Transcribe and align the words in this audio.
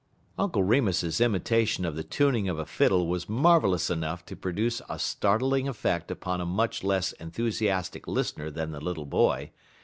_"Uncle 0.43 0.63
Remus's 0.63 1.21
imitation 1.21 1.85
of 1.85 1.95
the 1.95 2.03
tuning 2.03 2.49
of 2.49 2.57
a 2.57 2.65
fiddle 2.65 3.05
was 3.05 3.29
marvellous 3.29 3.91
enough 3.91 4.25
to 4.25 4.35
produce 4.35 4.81
a 4.89 4.97
startling 4.97 5.67
effect 5.67 6.09
upon 6.09 6.41
a 6.41 6.43
much 6.47 6.83
less 6.83 7.11
enthusiastic 7.19 8.07
listener 8.07 8.49
than 8.49 8.71
the 8.71 8.81
little 8.81 9.05
boy. 9.05 9.51